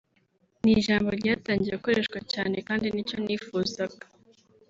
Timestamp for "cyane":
2.31-2.55